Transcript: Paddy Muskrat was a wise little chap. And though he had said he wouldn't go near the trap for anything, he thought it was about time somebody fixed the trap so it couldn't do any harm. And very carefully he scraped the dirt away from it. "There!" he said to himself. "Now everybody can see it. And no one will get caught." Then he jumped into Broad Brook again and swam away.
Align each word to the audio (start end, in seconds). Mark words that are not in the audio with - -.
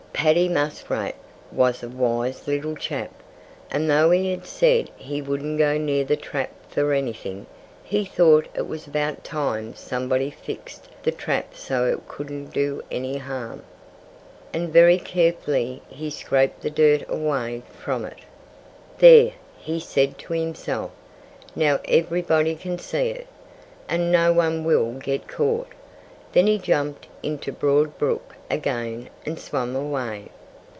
Paddy 0.13 0.47
Muskrat 0.47 1.15
was 1.51 1.81
a 1.81 1.89
wise 1.89 2.47
little 2.47 2.75
chap. 2.75 3.09
And 3.71 3.89
though 3.89 4.11
he 4.11 4.29
had 4.29 4.45
said 4.45 4.91
he 4.95 5.19
wouldn't 5.19 5.57
go 5.57 5.79
near 5.79 6.03
the 6.05 6.15
trap 6.17 6.51
for 6.69 6.93
anything, 6.93 7.47
he 7.83 8.05
thought 8.05 8.47
it 8.53 8.67
was 8.67 8.85
about 8.85 9.23
time 9.23 9.73
somebody 9.73 10.29
fixed 10.29 10.89
the 11.01 11.11
trap 11.11 11.55
so 11.55 11.87
it 11.87 12.07
couldn't 12.07 12.51
do 12.53 12.83
any 12.91 13.17
harm. 13.17 13.63
And 14.53 14.69
very 14.71 14.99
carefully 14.99 15.81
he 15.89 16.11
scraped 16.11 16.61
the 16.61 16.69
dirt 16.69 17.03
away 17.09 17.63
from 17.79 18.05
it. 18.05 18.19
"There!" 18.99 19.31
he 19.57 19.79
said 19.79 20.19
to 20.19 20.33
himself. 20.33 20.91
"Now 21.55 21.79
everybody 21.85 22.53
can 22.53 22.77
see 22.77 23.09
it. 23.09 23.25
And 23.89 24.11
no 24.11 24.31
one 24.33 24.65
will 24.65 24.91
get 24.91 25.27
caught." 25.27 25.69
Then 26.33 26.47
he 26.47 26.59
jumped 26.59 27.07
into 27.23 27.51
Broad 27.51 27.97
Brook 27.97 28.35
again 28.49 29.09
and 29.25 29.37
swam 29.39 29.75
away. 29.77 30.25